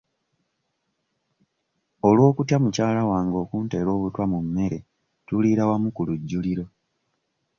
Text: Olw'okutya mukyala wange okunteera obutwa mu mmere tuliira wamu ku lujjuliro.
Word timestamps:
Olw'okutya 2.07 2.57
mukyala 2.63 3.01
wange 3.09 3.37
okunteera 3.43 3.89
obutwa 3.97 4.23
mu 4.31 4.39
mmere 4.45 4.77
tuliira 5.27 5.63
wamu 5.69 5.89
ku 5.95 6.01
lujjuliro. 6.07 6.65